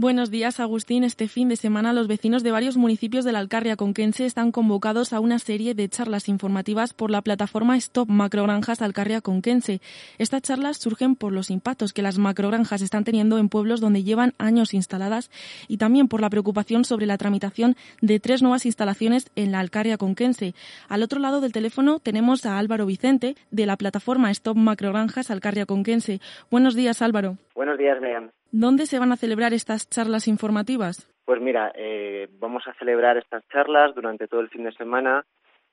[0.00, 1.02] Buenos días, Agustín.
[1.02, 5.12] Este fin de semana los vecinos de varios municipios de la Alcarria Conquense están convocados
[5.12, 9.80] a una serie de charlas informativas por la plataforma Stop Macrogranjas Alcarria Conquense.
[10.18, 14.34] Estas charlas surgen por los impactos que las macrogranjas están teniendo en pueblos donde llevan
[14.38, 15.32] años instaladas
[15.66, 19.98] y también por la preocupación sobre la tramitación de tres nuevas instalaciones en la Alcarria
[19.98, 20.54] Conquense.
[20.88, 25.66] Al otro lado del teléfono tenemos a Álvaro Vicente de la plataforma Stop Macrogranjas Alcarria
[25.66, 26.20] Conquense.
[26.52, 27.36] Buenos días, Álvaro.
[27.56, 28.30] Buenos días, Megan.
[28.50, 31.06] ¿Dónde se van a celebrar estas charlas informativas?
[31.26, 35.24] Pues mira, eh, vamos a celebrar estas charlas durante todo el fin de semana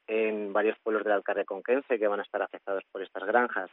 [0.08, 3.70] en varios pueblos de la Alcarria Conquense que van a estar afectados por estas granjas.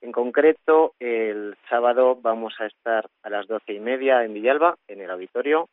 [0.00, 5.00] En concreto, el sábado vamos a estar a las doce y media en Villalba, en
[5.00, 5.68] el auditorio.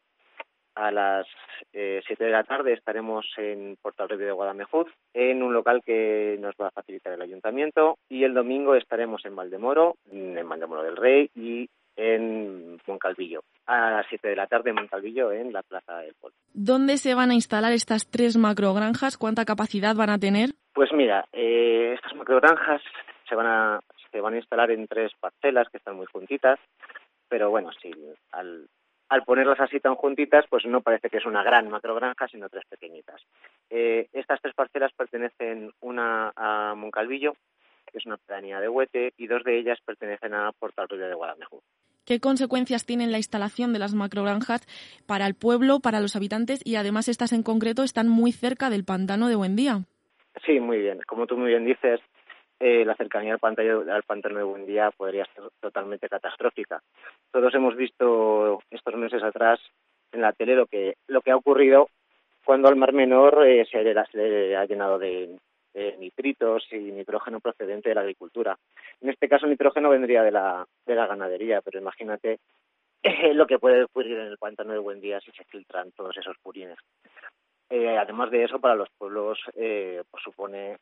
[0.75, 1.27] A las
[1.73, 6.55] eh, siete de la tarde estaremos en Portal de Guadamejuz, en un local que nos
[6.55, 7.97] va a facilitar el ayuntamiento.
[8.07, 11.67] Y el domingo estaremos en Valdemoro, en Valdemoro del Rey y
[11.99, 16.37] en Moncalvillo, a las 7 de la tarde en Moncalvillo, en la Plaza del Pueblo.
[16.53, 19.17] ¿Dónde se van a instalar estas tres macrogranjas?
[19.17, 20.51] ¿Cuánta capacidad van a tener?
[20.73, 22.81] Pues mira, eh, estas macrogranjas
[23.27, 23.79] se van a
[24.11, 26.57] se van a instalar en tres parcelas que están muy juntitas,
[27.27, 27.91] pero bueno, sí,
[28.31, 28.67] al,
[29.09, 32.63] al ponerlas así tan juntitas, pues no parece que es una gran macrogranja, sino tres
[32.67, 33.21] pequeñitas.
[33.69, 37.33] Eh, estas tres parcelas pertenecen una a Moncalvillo,
[37.91, 41.61] que es una pedanía de Huete, y dos de ellas pertenecen a Portal de Guadalajara.
[42.09, 44.65] ¿Qué consecuencias tiene la instalación de las macrogranjas
[45.05, 48.83] para el pueblo, para los habitantes y además estas en concreto están muy cerca del
[48.83, 49.83] pantano de Buendía?
[50.43, 51.01] Sí, muy bien.
[51.05, 52.01] Como tú muy bien dices,
[52.59, 56.81] eh, la cercanía al pantano, al pantano de Buendía podría ser totalmente catastrófica.
[57.31, 59.59] Todos hemos visto estos meses atrás
[60.11, 61.89] en la tele lo que lo que ha ocurrido
[62.43, 65.37] cuando al Mar Menor eh, se, ha llenado de,
[65.79, 68.57] de nitritos y nitrógeno procedente de la agricultura.
[68.99, 72.39] En este caso, el nitrógeno vendría de la, de la ganadería, pero imagínate
[73.01, 76.37] eh, lo que puede ocurrir en el pantano de Buendía si se filtran todos esos
[76.39, 76.77] purines.
[77.69, 80.77] Eh, además de eso, para los pueblos eh, pues supone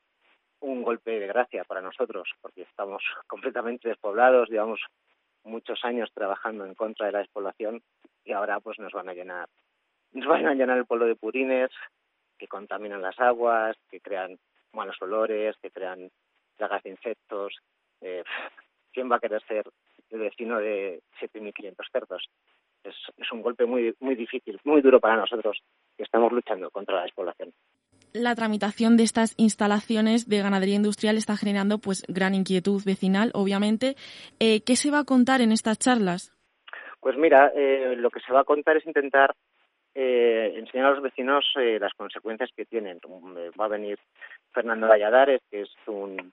[0.61, 4.79] un golpe de gracia para nosotros, porque estamos completamente despoblados, llevamos
[5.43, 7.81] muchos años trabajando en contra de la despoblación
[8.25, 9.47] y ahora pues nos van a llenar,
[10.11, 11.69] nos van a llenar el pueblo de purines
[12.37, 14.37] que contaminan las aguas, que crean
[14.73, 16.09] malos olores, que crean
[16.55, 17.55] plagas de insectos.
[18.01, 18.23] Eh,
[18.93, 19.65] ¿Quién va a querer ser
[20.09, 22.25] el vecino de 7.500 cerdos?
[22.83, 25.59] Es, es un golpe muy, muy difícil, muy duro para nosotros
[25.95, 27.53] que estamos luchando contra la despoblación
[28.13, 33.95] la tramitación de estas instalaciones de ganadería industrial está generando pues gran inquietud vecinal, obviamente.
[34.39, 36.33] Eh, ¿Qué se va a contar en estas charlas?
[36.99, 39.35] Pues mira, eh, lo que se va a contar es intentar
[39.99, 42.99] eh, enseñar a los vecinos eh, las consecuencias que tienen.
[43.59, 43.97] Va a venir
[44.53, 46.31] Fernando Valladares, que es un,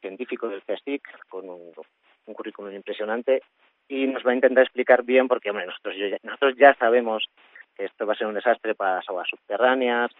[0.00, 1.72] científico del CSIC, con un,
[2.32, 3.42] currículum impresionante,
[3.86, 7.26] y nos va a intentar explicar bien, porque nosotros, ya, nosotros ya sabemos
[7.76, 10.10] que esto va a ser un desastre para las aguas subterráneas,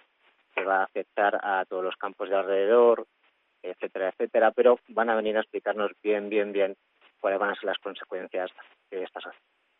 [0.54, 3.06] que va a afectar a todos los campos de alrededor,
[3.62, 6.76] etcétera, etcétera, pero van a venir a explicarnos bien, bien, bien
[7.20, 8.50] cuáles van a ser las consecuencias
[8.91, 9.25] de estas,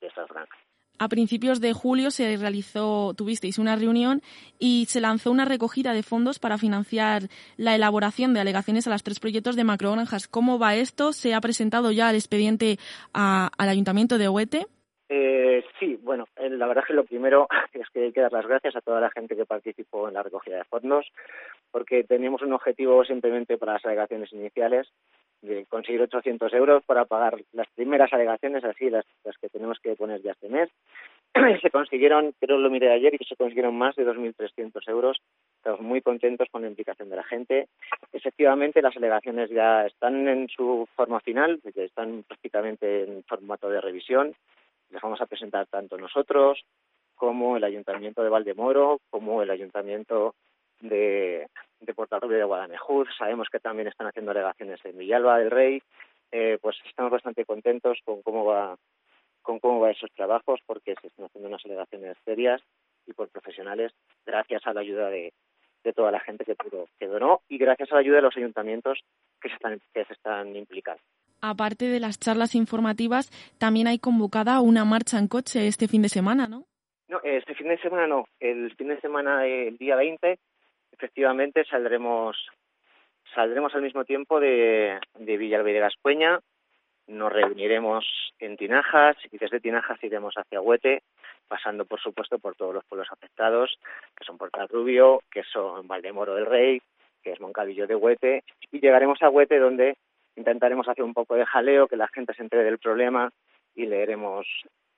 [0.01, 0.59] de estas granjas.
[0.99, 4.23] A principios de julio se realizó, tuvisteis una reunión
[4.59, 9.03] y se lanzó una recogida de fondos para financiar la elaboración de alegaciones a los
[9.03, 10.27] tres proyectos de macrogranjas.
[10.27, 11.13] ¿Cómo va esto?
[11.13, 12.79] ¿Se ha presentado ya el expediente
[13.13, 14.67] al Ayuntamiento de Huete?
[15.09, 18.33] Eh, sí, bueno, eh, la verdad es que lo primero es que hay que dar
[18.33, 21.07] las gracias a toda la gente que participó en la recogida de fondos,
[21.71, 24.89] porque teníamos un objetivo simplemente para las alegaciones iniciales
[25.43, 29.95] de conseguir 800 euros para pagar las primeras alegaciones, así las, las que tenemos que
[29.95, 30.71] poner ya este mes.
[31.63, 35.19] se consiguieron, creo lo miré ayer, y se consiguieron más de 2.300 euros.
[35.59, 37.69] Estamos muy contentos con la implicación de la gente.
[38.13, 44.35] Efectivamente, las alegaciones ya están en su forma final, están prácticamente en formato de revisión.
[44.91, 46.65] Las vamos a presentar tanto nosotros
[47.15, 50.35] como el Ayuntamiento de Valdemoro, como el Ayuntamiento
[50.81, 51.49] de,
[51.81, 53.11] de Rubio de Guadalajara.
[53.19, 55.83] Sabemos que también están haciendo alegaciones en Villalba del Rey.
[56.33, 58.77] Eh, pues estamos bastante contentos con cómo va
[59.43, 62.61] con cómo va esos trabajos porque se están haciendo unas alegaciones serias
[63.07, 63.93] y por profesionales
[64.27, 65.33] gracias a la ayuda de,
[65.85, 68.37] de toda la gente que pudo que donó y gracias a la ayuda de los
[68.37, 68.99] ayuntamientos
[69.41, 71.01] que se están que se están implicando.
[71.49, 76.09] Aparte de las charlas informativas, también hay convocada una marcha en coche este fin de
[76.09, 76.65] semana, ¿no?
[77.09, 78.27] No, este fin de semana no.
[78.41, 80.39] El fin de semana, el día 20,
[80.93, 82.37] efectivamente saldremos
[83.35, 85.81] saldremos al mismo tiempo de, de Villalba de
[87.09, 88.05] nos reuniremos
[88.41, 91.03] en Tinajas y desde Tinajas iremos hacia Huete,
[91.47, 93.79] pasando por supuesto por todos los pueblos afectados,
[94.17, 96.83] que son Portal Rubio, que son Valdemoro del Rey,
[97.23, 98.43] que es Moncadillo de Huete,
[98.73, 99.97] y llegaremos a Huete donde
[100.37, 103.31] intentaremos hacer un poco de jaleo, que la gente se entere del problema
[103.75, 104.47] y leeremos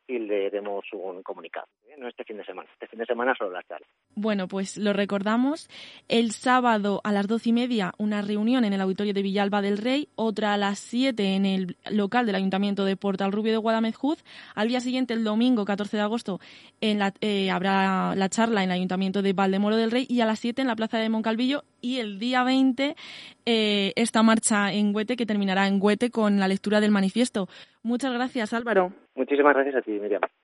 [0.09, 1.67] y le demos un comunicado.
[1.99, 3.87] No este fin de semana, este fin de semana solo la charla.
[4.15, 5.69] Bueno, pues lo recordamos.
[6.09, 9.79] El sábado a las doce y media una reunión en el auditorio de Villalba del
[9.79, 14.25] Rey, otra a las siete en el local del Ayuntamiento de Portal Rubio de Guadamezjuz.
[14.55, 16.41] Al día siguiente, el domingo 14 de agosto,
[16.81, 20.27] en la, eh, habrá la charla en el Ayuntamiento de Valdemoro del Rey y a
[20.27, 22.97] las siete en la Plaza de Moncalvillo y el día 20
[23.47, 27.49] eh, esta marcha en Huete que terminará en Huete con la lectura del manifiesto.
[27.83, 28.93] Muchas gracias, Álvaro.
[29.19, 30.21] Muchísimas gracias a ti, Miriam.